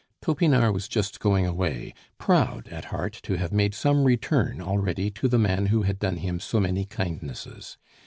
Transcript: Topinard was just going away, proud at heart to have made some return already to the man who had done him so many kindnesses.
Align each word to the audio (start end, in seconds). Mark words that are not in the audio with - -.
Topinard 0.19 0.73
was 0.73 0.87
just 0.87 1.19
going 1.19 1.45
away, 1.45 1.93
proud 2.17 2.67
at 2.69 2.85
heart 2.85 3.13
to 3.21 3.35
have 3.37 3.53
made 3.53 3.75
some 3.75 4.03
return 4.03 4.59
already 4.59 5.11
to 5.11 5.27
the 5.27 5.37
man 5.37 5.67
who 5.67 5.83
had 5.83 5.99
done 5.99 6.17
him 6.17 6.39
so 6.39 6.59
many 6.59 6.85
kindnesses. 6.85 7.77